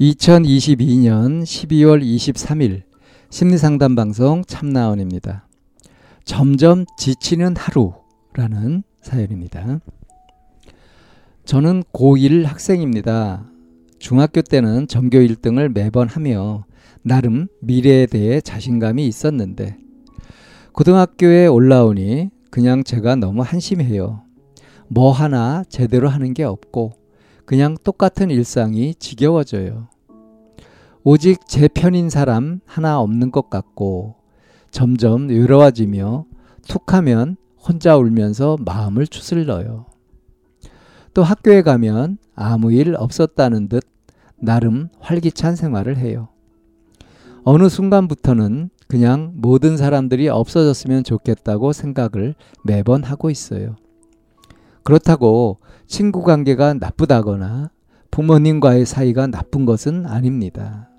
2022년 0.00 1.42
12월 1.42 2.00
23일 2.00 2.82
심리상담 3.30 3.96
방송 3.96 4.44
참나원입니다. 4.46 5.48
점점 6.24 6.84
지치는 6.96 7.56
하루라는 7.56 8.84
사연입니다. 9.02 9.80
저는 11.44 11.82
고1 11.92 12.44
학생입니다. 12.44 13.50
중학교 13.98 14.40
때는 14.40 14.86
전교 14.86 15.18
1등을 15.18 15.72
매번 15.72 16.06
하며 16.06 16.64
나름 17.02 17.48
미래에 17.60 18.06
대해 18.06 18.40
자신감이 18.40 19.04
있었는데 19.04 19.78
고등학교에 20.74 21.48
올라오니 21.48 22.30
그냥 22.52 22.84
제가 22.84 23.16
너무 23.16 23.42
한심해요. 23.42 24.22
뭐 24.86 25.10
하나 25.10 25.64
제대로 25.68 26.08
하는 26.08 26.34
게 26.34 26.44
없고 26.44 26.92
그냥 27.48 27.78
똑같은 27.82 28.28
일상이 28.28 28.94
지겨워져요. 28.94 29.88
오직 31.10 31.48
제 31.48 31.68
편인 31.68 32.10
사람 32.10 32.60
하나 32.66 33.00
없는 33.00 33.30
것 33.30 33.48
같고 33.48 34.16
점점 34.70 35.28
외로워지며 35.28 36.26
툭 36.68 36.92
하면 36.92 37.38
혼자 37.58 37.96
울면서 37.96 38.58
마음을 38.62 39.06
추슬러요. 39.06 39.86
또 41.14 41.22
학교에 41.22 41.62
가면 41.62 42.18
아무 42.34 42.74
일 42.74 42.94
없었다는 42.94 43.70
듯 43.70 43.84
나름 44.36 44.90
활기찬 45.00 45.56
생활을 45.56 45.96
해요. 45.96 46.28
어느 47.42 47.70
순간부터는 47.70 48.68
그냥 48.86 49.32
모든 49.36 49.78
사람들이 49.78 50.28
없어졌으면 50.28 51.04
좋겠다고 51.04 51.72
생각을 51.72 52.34
매번 52.64 53.02
하고 53.02 53.30
있어요. 53.30 53.76
그렇다고 54.82 55.56
친구 55.86 56.22
관계가 56.22 56.74
나쁘다거나 56.74 57.70
부모님과의 58.10 58.84
사이가 58.84 59.28
나쁜 59.28 59.64
것은 59.64 60.04
아닙니다. 60.04 60.90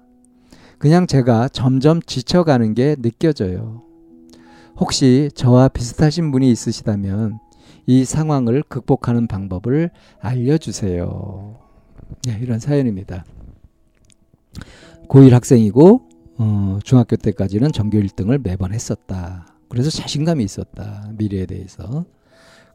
그냥 0.79 1.07
제가 1.07 1.49
점점 1.49 2.01
지쳐가는 2.01 2.73
게 2.73 2.95
느껴져요. 2.95 3.83
혹시 4.77 5.29
저와 5.35 5.67
비슷하신 5.67 6.31
분이 6.31 6.49
있으시다면 6.49 7.39
이 7.85 8.05
상황을 8.05 8.63
극복하는 8.63 9.27
방법을 9.27 9.91
알려주세요. 10.21 11.59
네, 12.23 12.39
이런 12.41 12.59
사연입니다. 12.59 13.25
고1 15.09 15.31
학생이고 15.31 16.07
어, 16.37 16.79
중학교 16.85 17.17
때까지는 17.17 17.73
전교 17.73 17.99
1등을 17.99 18.41
매번 18.41 18.73
했었다. 18.73 19.53
그래서 19.67 19.89
자신감이 19.89 20.41
있었다. 20.45 21.11
미래에 21.17 21.45
대해서. 21.45 22.05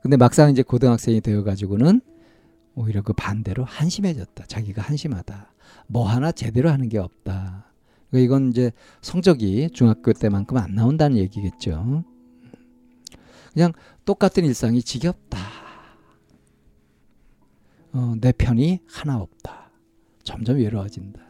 근데 0.02 0.18
막상 0.18 0.50
이제 0.50 0.62
고등학생이 0.62 1.22
되어가지고는 1.22 2.02
오히려 2.74 3.00
그 3.00 3.14
반대로 3.14 3.64
한심해졌다. 3.64 4.44
자기가 4.46 4.82
한심하다. 4.82 5.54
뭐 5.86 6.06
하나 6.06 6.32
제대로 6.32 6.70
하는 6.70 6.90
게 6.90 6.98
없다. 6.98 7.73
그러니까 8.14 8.18
이건 8.20 8.50
이제 8.50 8.70
성적이 9.02 9.70
중학교 9.72 10.12
때만큼 10.12 10.56
안 10.56 10.76
나온다는 10.76 11.16
얘기겠죠. 11.16 12.04
그냥 13.52 13.72
똑같은 14.04 14.44
일상이 14.44 14.82
지겹다. 14.82 15.38
어, 17.92 18.14
내 18.20 18.30
편이 18.30 18.80
하나 18.86 19.18
없다. 19.18 19.70
점점 20.22 20.58
외로워진다. 20.58 21.20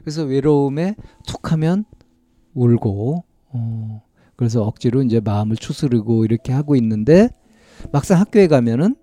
그래서 0.00 0.22
외로움에 0.22 0.94
툭 1.26 1.52
하면 1.52 1.84
울고, 2.54 3.24
어, 3.50 4.02
그래서 4.36 4.62
억지로 4.62 5.02
이제 5.02 5.18
마음을 5.18 5.56
추스르고 5.56 6.24
이렇게 6.24 6.52
하고 6.52 6.76
있는데 6.76 7.30
막상 7.90 8.20
학교에 8.20 8.46
가면은 8.46 8.94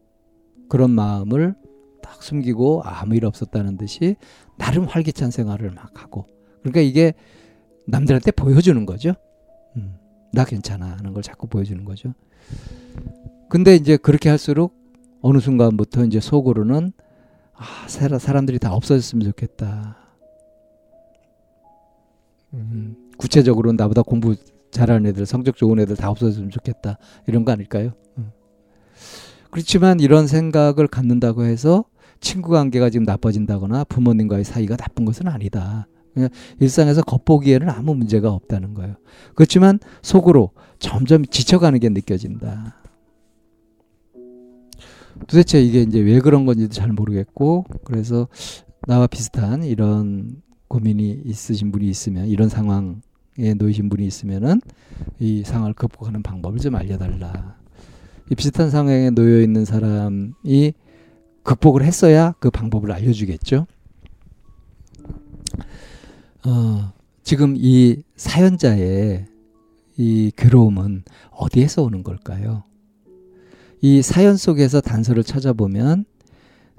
그런 0.70 0.92
마음을 0.92 1.56
딱 2.02 2.24
숨기고 2.24 2.84
아무 2.86 3.16
일 3.16 3.26
없었다는 3.26 3.78
듯이 3.78 4.16
나름 4.58 4.86
활기찬 4.86 5.32
생활을 5.32 5.72
막 5.72 6.02
하고 6.02 6.35
그러니까 6.66 6.82
이게 6.82 7.14
남들한테 7.86 8.32
보여주는 8.32 8.86
거죠. 8.88 9.14
음, 9.78 9.96
나 10.34 10.46
괜찮아 10.46 10.98
하는 10.98 11.14
걸 11.14 11.22
자꾸 11.22 11.48
보여주는 11.48 11.84
거죠. 11.86 12.14
근데 13.50 13.76
이제 13.76 13.98
그렇게 13.98 14.30
할수록 14.30 14.76
어느 15.22 15.38
순간부터 15.40 16.06
이제 16.06 16.20
속으로는 16.20 16.92
아, 17.54 17.88
사람들이 17.88 18.58
다 18.58 18.74
없어졌으면 18.74 19.26
좋겠다. 19.26 19.98
음, 22.54 22.96
구체적으로는 23.18 23.78
나보다 23.78 24.02
공부 24.02 24.36
잘하는 24.72 25.06
애들, 25.10 25.26
성적 25.26 25.56
좋은 25.56 25.80
애들 25.80 25.96
다 25.96 26.10
없어졌으면 26.10 26.50
좋겠다. 26.50 26.98
이런 27.28 27.46
거 27.46 27.52
아닐까요? 27.52 27.94
음. 28.18 28.32
그렇지만 29.52 30.00
이런 30.00 30.26
생각을 30.28 30.88
갖는다고 30.88 31.44
해서 31.44 31.86
친구 32.20 32.52
관계가 32.52 32.90
지금 32.90 33.06
나빠진다거나 33.06 33.84
부모님과의 33.86 34.44
사이가 34.44 34.76
나쁜 34.76 35.06
것은 35.06 35.28
아니다. 35.28 35.88
일상에서 36.60 37.02
겉보기에는 37.04 37.70
아무 37.70 37.96
문제가 37.96 38.32
없다는 38.32 38.74
거예요. 38.74 38.96
그렇지만 39.36 39.80
속으로 40.02 40.52
점점 40.80 41.26
지쳐가는 41.26 41.80
게 41.80 41.90
느껴진다. 41.90 42.76
도대체 45.28 45.62
이게 45.62 45.82
이제 45.82 46.00
왜 46.00 46.20
그런 46.20 46.46
건지도 46.46 46.74
잘 46.74 46.92
모르겠고, 46.92 47.66
그래서 47.84 48.28
나와 48.88 49.08
비슷한 49.08 49.64
이런 49.64 50.42
고민이 50.68 51.22
있으신 51.26 51.72
분이 51.72 51.88
있으면, 51.88 52.28
이런 52.28 52.50
상황에 52.50 53.54
놓이신 53.58 53.90
분이 53.90 54.06
있으면은 54.06 54.62
이 55.20 55.44
상황을 55.46 55.74
극복하는 55.74 56.22
방법을 56.22 56.60
좀 56.60 56.76
알려달라. 56.76 57.56
이 58.30 58.36
비슷한 58.36 58.70
상황에 58.70 59.12
놓여 59.12 59.42
있는 59.42 59.66
사람이 59.66 60.74
극복을 61.44 61.84
했어야 61.84 62.34
그 62.40 62.50
방법을 62.50 62.92
알려주겠죠. 62.92 63.68
어, 66.48 66.94
지금 67.24 67.56
이 67.58 68.04
사연자의 68.16 69.26
이 69.98 70.32
괴로움은 70.36 71.04
어디에서 71.32 71.84
오는 71.84 72.04
걸까요? 72.04 72.64
이 73.82 74.02
사연 74.02 74.38
속에서 74.38 74.80
단서를 74.80 75.24
찾아보면 75.24 76.06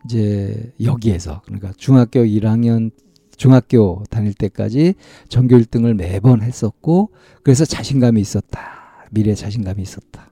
이제 0.04 0.72
여기에서 0.80 1.42
그러니까 1.44 1.72
중학교 1.76 2.20
1학년 2.20 2.92
중학교 3.36 4.04
다닐 4.08 4.34
때까지 4.34 4.94
전교 5.28 5.56
1등을 5.58 5.94
매번 5.94 6.42
했었고 6.42 7.10
그래서 7.42 7.64
자신감이 7.64 8.20
있었다. 8.20 9.08
미래 9.10 9.34
자신감이 9.34 9.82
있었다. 9.82 10.30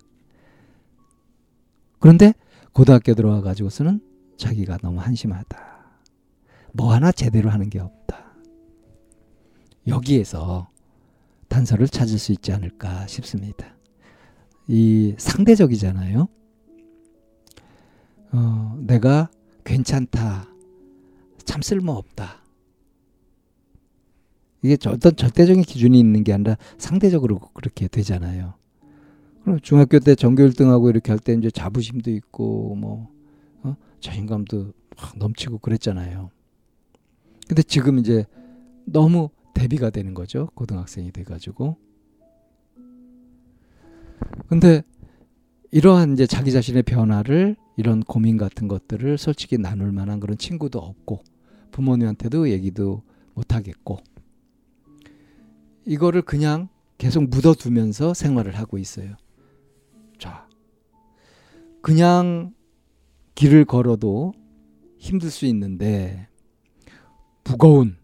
그런데 1.98 2.34
고등학교 2.72 3.14
들어와 3.14 3.40
가지고서는 3.40 4.00
자기가 4.36 4.78
너무 4.78 5.00
한심하다. 5.00 5.74
뭐 6.72 6.92
하나 6.92 7.12
제대로 7.12 7.50
하는 7.50 7.68
게 7.68 7.80
없다. 7.80 8.23
여기에서 9.86 10.68
단서를 11.48 11.88
찾을 11.88 12.18
수 12.18 12.32
있지 12.32 12.52
않을까 12.52 13.06
싶습니다. 13.06 13.74
이 14.66 15.14
상대적이잖아요. 15.18 16.28
어, 18.32 18.78
내가 18.80 19.30
괜찮다. 19.64 20.48
참 21.44 21.62
쓸모없다. 21.62 22.42
이게 24.62 24.78
어떤 24.88 25.14
절대적인 25.14 25.62
기준이 25.62 25.98
있는 26.00 26.24
게 26.24 26.32
아니라 26.32 26.56
상대적으로 26.78 27.38
그렇게 27.52 27.86
되잖아요. 27.86 28.54
그럼 29.42 29.60
중학교 29.60 29.98
때 30.00 30.14
전교 30.14 30.42
1등하고 30.42 30.88
이렇게 30.88 31.12
할 31.12 31.18
때 31.18 31.34
이제 31.34 31.50
자부심도 31.50 32.10
있고 32.10 32.74
뭐 32.76 33.10
어? 33.62 33.76
자신감도 34.00 34.72
막 34.96 35.18
넘치고 35.18 35.58
그랬잖아요. 35.58 36.30
근데 37.46 37.62
지금 37.62 37.98
이제 37.98 38.24
너무 38.86 39.28
대비가 39.54 39.90
되는 39.90 40.12
거죠. 40.14 40.48
고등학생이 40.54 41.12
돼 41.12 41.22
가지고. 41.22 41.76
근데 44.48 44.82
이러한 45.70 46.12
이제 46.12 46.26
자기 46.26 46.52
자신의 46.52 46.82
변화를 46.82 47.56
이런 47.76 48.00
고민 48.00 48.36
같은 48.36 48.68
것들을 48.68 49.18
솔직히 49.18 49.58
나눌 49.58 49.90
만한 49.92 50.20
그런 50.20 50.38
친구도 50.38 50.78
없고 50.78 51.22
부모님한테도 51.72 52.50
얘기도 52.50 53.02
못 53.34 53.54
하겠고 53.54 53.98
이거를 55.84 56.22
그냥 56.22 56.68
계속 56.98 57.28
묻어두면서 57.28 58.14
생활을 58.14 58.56
하고 58.56 58.78
있어요. 58.78 59.16
자, 60.18 60.48
그냥 61.82 62.54
길을 63.34 63.64
걸어도 63.64 64.32
힘들 64.98 65.30
수 65.30 65.44
있는데 65.46 66.28
무거운 67.42 67.88
응? 67.88 68.03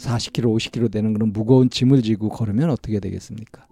40kg, 0.00 0.44
50kg 0.44 0.90
되는 0.90 1.12
그런 1.12 1.32
무거운 1.32 1.68
짐을 1.68 2.02
지고 2.02 2.30
걸으면 2.30 2.70
어떻게 2.70 3.00
되겠습니까? 3.00 3.66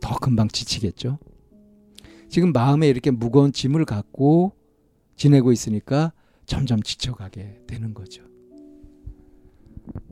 더 0.00 0.16
금방 0.18 0.48
지치겠죠. 0.48 1.18
지금 2.28 2.52
마음에 2.52 2.88
이렇게 2.88 3.10
무거운 3.10 3.52
짐을 3.52 3.84
갖고 3.84 4.52
지내고 5.16 5.52
있으니까 5.52 6.12
점점 6.46 6.82
지쳐가게 6.82 7.62
되는 7.66 7.94
거죠. 7.94 8.22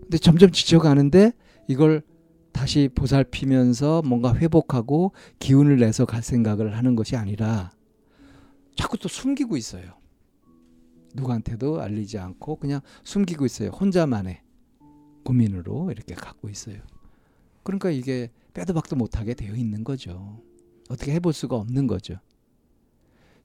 근데 0.00 0.18
점점 0.18 0.50
지쳐가는데 0.50 1.32
이걸 1.68 2.02
다시 2.52 2.88
보살피면서 2.94 4.02
뭔가 4.02 4.34
회복하고 4.34 5.12
기운을 5.40 5.78
내서 5.78 6.04
갈 6.04 6.22
생각을 6.22 6.76
하는 6.76 6.96
것이 6.96 7.16
아니라 7.16 7.70
자꾸 8.76 8.96
또 8.98 9.08
숨기고 9.08 9.56
있어요. 9.56 9.94
누구한테도 11.14 11.82
알리지 11.82 12.18
않고 12.18 12.56
그냥 12.56 12.80
숨기고 13.04 13.44
있어요. 13.44 13.70
혼자만의 13.70 14.40
고민으로 15.24 15.90
이렇게 15.90 16.14
갖고 16.14 16.48
있어요. 16.48 16.78
그러니까 17.62 17.90
이게 17.90 18.30
빼도 18.54 18.74
박도 18.74 18.96
못하게 18.96 19.34
되어 19.34 19.54
있는 19.54 19.84
거죠. 19.84 20.40
어떻게 20.90 21.12
해볼 21.12 21.32
수가 21.32 21.56
없는 21.56 21.86
거죠. 21.86 22.16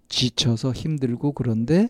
지쳐서 0.10 0.72
힘들고 0.72 1.34
그런데 1.34 1.90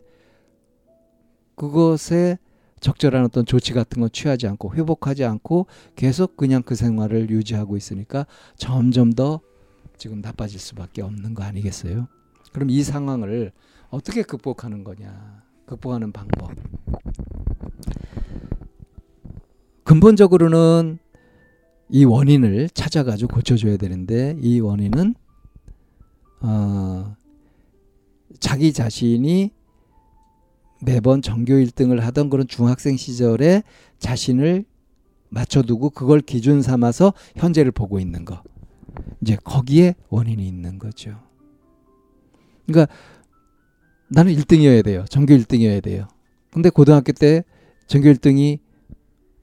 그것에 1.56 2.38
적절한 2.80 3.25
어떤 3.25 3.45
조치 3.45 3.74
같은 3.74 4.00
건 4.01 4.12
취하지 4.12 4.48
않고 4.48 4.75
회복하지 4.75 5.24
않고 5.25 5.66
계속 5.95 6.38
그냥 6.38 6.62
그 6.62 6.75
생활을 6.75 7.30
유지하고 7.30 7.75
있으니까 7.75 8.28
점점 8.56 9.13
더 9.13 9.42
지금 9.98 10.22
나빠질 10.22 10.60
수밖에 10.60 11.01
없는 11.01 11.34
거 11.34 11.44
아니겠어요? 11.44 12.07
그럼 12.54 12.69
이 12.69 12.84
상황을 12.84 13.51
어떻게 13.89 14.22
극복하는 14.22 14.84
거냐? 14.84 15.44
극복하는 15.66 16.12
방법. 16.12 16.51
근본적으로는 19.88 21.00
이 21.89 22.04
원인을 22.04 22.68
찾아가지고 22.74 23.34
고쳐줘야 23.36 23.78
되는데 23.78 24.36
이 24.42 24.60
원인은 24.60 25.16
어, 26.42 27.16
자기 28.42 28.74
자신이 28.74 29.51
매번 30.84 31.22
전교 31.22 31.54
1등을 31.54 32.01
하던 32.01 32.30
그런 32.30 32.50
중학생 32.50 32.98
시절에 32.98 33.63
자신을 33.98 34.66
맞춰두고 35.30 35.92
그걸 35.92 36.19
기준 36.19 36.62
삼아서 36.62 37.13
현재를 37.38 37.72
보고 37.72 37.98
있는 37.98 38.25
거. 38.25 38.44
이제 39.22 39.38
거기에 39.42 39.95
원인이 40.10 40.45
있는 40.45 40.80
거죠. 40.80 41.18
그러니까 42.66 42.94
나는 44.10 44.34
1등이어야 44.34 44.84
돼요. 44.84 45.06
전교 45.10 45.34
1등이어야 45.34 45.81
돼요. 45.81 46.10
근데 46.51 46.69
고등학교 46.69 47.13
때 47.13 47.45
전교 47.88 48.10
1등이 48.10 48.66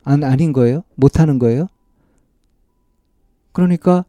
안, 0.04 0.22
아닌 0.22 0.52
거예요? 0.52 0.84
못하는 0.94 1.38
거예요? 1.38 1.66
그러니까 3.52 4.04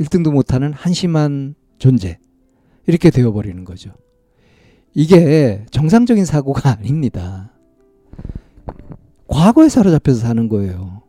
1등도 0.00 0.32
못하는 0.32 0.72
한심한 0.72 1.54
존재. 1.78 2.18
이렇게 2.86 3.10
되어버리는 3.10 3.64
거죠. 3.64 3.92
이게 4.94 5.64
정상적인 5.70 6.24
사고가 6.24 6.70
아닙니다. 6.78 7.52
과거에 9.28 9.68
사로잡혀서 9.68 10.20
사는 10.20 10.48
거예요. 10.48 11.02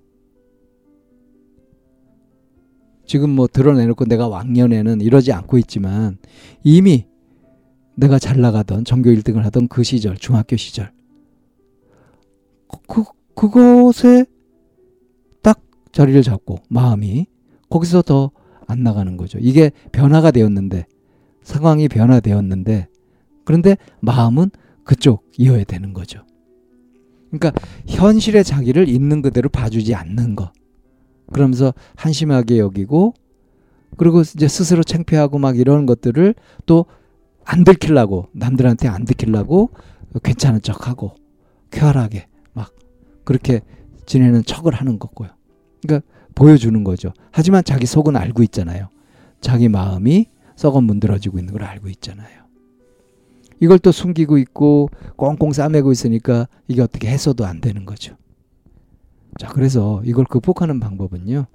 지금 3.06 3.32
뭐 3.32 3.48
드러내놓고 3.48 4.06
내가 4.06 4.28
왕년에는 4.28 5.02
이러지 5.02 5.34
않고 5.34 5.58
있지만 5.58 6.18
이미 6.64 7.08
내가 7.96 8.20
잘 8.20 8.40
나가던 8.40 8.86
전교 8.86 9.10
1등을 9.10 9.42
하던 9.44 9.68
그 9.68 9.84
시절, 9.84 10.16
중학교 10.18 10.56
시절. 10.56 10.94
그, 12.88 13.04
그것에 13.36 14.26
딱 15.42 15.62
자리를 15.92 16.22
잡고 16.24 16.58
마음이 16.70 17.28
거기서 17.70 18.02
더 18.02 18.32
안 18.72 18.84
나가는 18.84 19.18
거죠. 19.18 19.38
이게 19.42 19.72
변화가 19.92 20.32
되었는데 20.32 20.86
상황이 21.44 21.90
변화되었는데 21.90 22.88
그런데 23.44 23.76
마음은 24.00 24.50
그쪽이어야 24.86 25.66
되는 25.66 25.94
거죠. 25.94 26.26
그러니까 27.30 27.52
현실의 27.88 28.44
자기를 28.44 28.88
있는 28.88 29.22
그대로 29.22 29.50
봐주지 29.50 29.94
않는 29.94 30.36
것. 30.36 30.54
그러면서 31.34 31.74
한심하게 31.96 32.60
여기고 32.60 33.14
그리고 33.98 34.22
이제 34.22 34.48
스스로 34.48 34.84
창피하고 34.84 35.38
막 35.38 35.58
이런 35.58 35.86
것들을 35.86 36.34
또 36.66 36.86
안 37.44 37.64
들키려고 37.64 38.28
남들한테 38.34 38.88
안 38.88 39.04
들키려고 39.04 39.72
괜찮은 40.24 40.62
척하고 40.62 41.16
쾌활하게 41.72 42.28
막 42.54 42.72
그렇게 43.24 43.62
지내는 44.06 44.44
척을 44.44 44.74
하는 44.74 45.00
거고요. 45.00 45.30
그러니까 45.82 46.08
보여주는 46.36 46.84
거죠. 46.84 47.14
하지만 47.32 47.64
자기 47.64 47.86
속은 47.86 48.16
알고 48.16 48.44
있잖아요. 48.44 48.90
자기 49.42 49.70
마음이 49.70 50.28
썩어 50.56 50.82
문드러지고 50.82 51.40
있는 51.40 51.54
걸 51.54 51.64
알고 51.64 51.90
있잖아요. 51.90 52.42
이걸 53.60 53.80
또 53.80 53.92
숨기고 53.92 54.38
있고 54.40 54.90
꽁꽁 55.16 55.52
싸매고 55.52 55.92
있으니까 55.92 56.48
이게 56.68 56.82
어떻게 56.82 57.10
해서도 57.10 57.46
안 57.46 57.62
되는 57.62 57.86
거죠. 57.86 58.16
자, 59.40 59.48
그래서 59.48 60.02
이걸 60.04 60.26
극복하는 60.26 60.80
방법은요. 60.80 61.46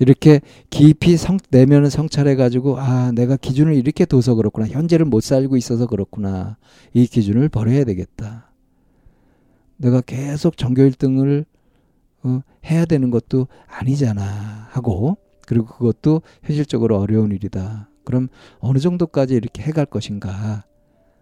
이렇게 0.00 0.40
깊이 0.70 1.18
성, 1.18 1.38
내면을 1.50 1.90
성찰해 1.90 2.34
가지고 2.34 2.80
아 2.80 3.12
내가 3.12 3.36
기준을 3.36 3.74
이렇게 3.74 4.06
둬서 4.06 4.34
그렇구나 4.34 4.66
현재를 4.66 5.04
못 5.04 5.22
살고 5.22 5.58
있어서 5.58 5.86
그렇구나 5.86 6.56
이 6.94 7.06
기준을 7.06 7.50
버려야 7.50 7.84
되겠다 7.84 8.49
내가 9.80 10.00
계속 10.00 10.56
전교 10.56 10.82
1등을 10.82 11.44
어, 12.22 12.42
해야 12.66 12.84
되는 12.84 13.10
것도 13.10 13.48
아니잖아 13.66 14.68
하고 14.70 15.16
그리고 15.46 15.66
그것도 15.66 16.22
현실적으로 16.42 16.98
어려운 16.98 17.32
일이다 17.32 17.88
그럼 18.04 18.28
어느 18.58 18.78
정도까지 18.78 19.34
이렇게 19.34 19.62
해갈 19.62 19.86
것인가 19.86 20.64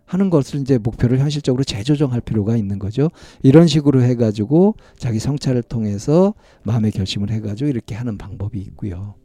하는 0.05 0.31
것을 0.31 0.61
이제 0.61 0.79
목표를 0.79 1.19
현실적으로 1.19 1.63
재조정할 1.65 2.23
필요가 2.23 2.57
있는 2.57 2.79
거죠. 2.79 3.11
이런 3.43 3.67
식으로 3.67 4.03
해가지고 4.03 4.75
자기 4.97 5.19
성찰을 5.19 5.63
통해서 5.63 6.33
마음의 6.63 6.93
결심을 6.93 7.31
해가지고 7.31 7.69
이렇게 7.69 7.95
하는 7.95 8.17
방법이 8.17 8.59
있고요. 8.59 9.17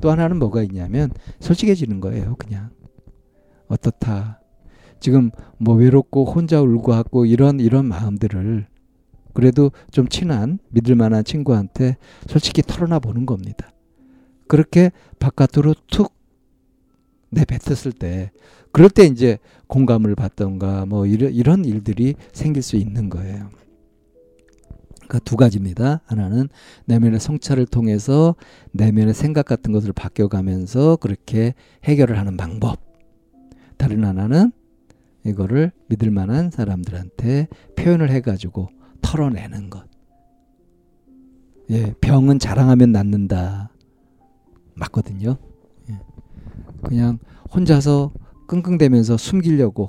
또 0.00 0.12
하나는 0.12 0.38
뭐가 0.38 0.62
있냐면 0.62 1.10
솔직해지는 1.40 2.00
거예요. 2.00 2.36
그냥 2.38 2.70
어떻다. 3.66 4.43
지금 5.04 5.30
뭐 5.58 5.74
외롭고 5.74 6.24
혼자 6.24 6.62
울고 6.62 6.94
하고 6.94 7.26
이런 7.26 7.60
이런 7.60 7.84
마음들을 7.84 8.66
그래도 9.34 9.70
좀 9.90 10.08
친한 10.08 10.58
믿을 10.70 10.94
만한 10.94 11.24
친구한테 11.24 11.98
솔직히 12.26 12.62
털어놔 12.62 13.00
보는 13.00 13.26
겁니다. 13.26 13.70
그렇게 14.48 14.92
바깥으로 15.18 15.74
툭 15.88 16.14
내뱉었을 17.28 17.92
때 17.92 18.30
그럴 18.72 18.88
때 18.88 19.04
이제 19.04 19.36
공감을 19.66 20.14
받던가 20.14 20.86
뭐 20.86 21.04
이런 21.04 21.34
이런 21.34 21.66
일들이 21.66 22.14
생길 22.32 22.62
수 22.62 22.76
있는 22.76 23.10
거예요. 23.10 23.50
그두 25.06 25.36
가지입니다. 25.36 26.00
하나는 26.06 26.48
내면의 26.86 27.20
성찰을 27.20 27.66
통해서 27.66 28.36
내면의 28.72 29.12
생각 29.12 29.44
같은 29.44 29.70
것을 29.70 29.92
바뀌어 29.92 30.28
가면서 30.28 30.96
그렇게 30.96 31.52
해결을 31.84 32.18
하는 32.18 32.38
방법. 32.38 32.80
다른 33.76 34.02
하나는 34.02 34.50
이거를 35.24 35.72
믿을 35.88 36.10
만한 36.10 36.50
사람들한테 36.50 37.48
표현을 37.76 38.10
해가지고 38.10 38.68
털어내는 39.02 39.70
것. 39.70 39.84
예, 41.70 41.94
병은 42.00 42.38
자랑하면 42.38 42.92
낫는다. 42.92 43.70
맞거든요. 44.74 45.36
예. 45.90 46.00
그냥 46.82 47.18
혼자서 47.54 48.12
끙끙대면서 48.46 49.16
숨기려고 49.16 49.88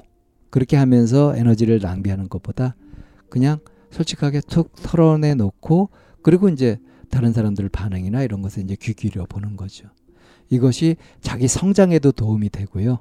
그렇게 0.50 0.78
하면서 0.78 1.36
에너지를 1.36 1.80
낭비하는 1.80 2.30
것보다 2.30 2.76
그냥 3.30 3.60
솔직하게 3.92 4.42
툭 4.48 4.74
털어내 4.76 5.36
놓고 5.36 5.90
그리고 6.22 6.48
이제 6.48 6.80
다른 7.10 7.34
사람들 7.34 7.70
반응이나 7.70 8.24
이런 8.24 8.42
것에 8.42 8.62
이제 8.62 8.76
귀 8.80 8.94
기울여 8.94 9.26
보는 9.26 9.58
거죠. 9.58 9.90
이것이 10.50 10.96
자기 11.22 11.48
성장에도 11.48 12.12
도움이 12.12 12.50
되고요. 12.50 13.00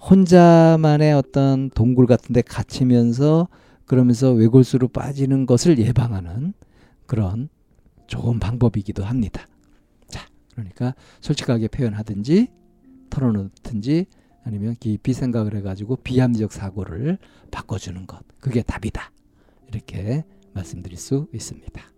혼자만의 0.00 1.12
어떤 1.12 1.70
동굴 1.70 2.06
같은 2.06 2.32
데 2.32 2.42
갇히면서 2.42 3.48
그러면서 3.84 4.32
외골수로 4.32 4.88
빠지는 4.88 5.46
것을 5.46 5.78
예방하는 5.78 6.52
그런 7.06 7.48
좋은 8.06 8.38
방법이기도 8.38 9.04
합니다. 9.04 9.46
자, 10.06 10.28
그러니까 10.54 10.94
솔직하게 11.20 11.68
표현하든지 11.68 12.48
털어놓든지 13.10 14.06
아니면 14.44 14.76
깊이 14.78 15.12
생각을 15.12 15.54
해가지고 15.56 15.96
비합리적 15.96 16.52
사고를 16.52 17.18
바꿔주는 17.50 18.06
것. 18.06 18.22
그게 18.40 18.62
답이다. 18.62 19.10
이렇게 19.68 20.24
말씀드릴 20.54 20.96
수 20.96 21.26
있습니다. 21.34 21.97